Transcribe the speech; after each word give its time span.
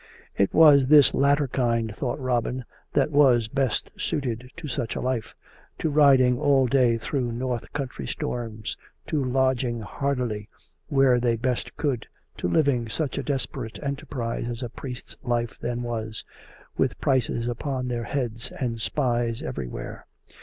It 0.35 0.51
was 0.51 0.87
this 0.87 1.13
latter 1.13 1.47
kind, 1.47 1.95
thought 1.95 2.19
Robin, 2.19 2.65
that 2.93 3.11
was 3.11 3.47
best 3.47 3.91
suited 3.95 4.49
to 4.57 4.67
such 4.67 4.95
a 4.95 4.99
life— 4.99 5.35
to 5.77 5.91
riding 5.91 6.39
all 6.39 6.65
day 6.65 6.97
through 6.97 7.31
north 7.31 7.71
country 7.71 8.07
storms, 8.07 8.75
to 9.05 9.23
lodging 9.23 9.81
hardily 9.81 10.47
where 10.87 11.19
they 11.19 11.35
best 11.35 11.77
could, 11.77 12.07
to 12.37 12.47
living 12.47 12.89
such 12.89 13.19
a 13.19 13.23
desperate 13.23 13.77
enterprise 13.83 14.49
as 14.49 14.63
a 14.63 14.69
priest's 14.69 15.15
life 15.21 15.59
then 15.59 15.83
was, 15.83 16.23
with 16.75 16.99
prices 16.99 17.47
upon 17.47 17.87
their 17.87 18.05
heads 18.05 18.49
and 18.59 18.81
spies 18.81 19.43
everywhere. 19.43 20.07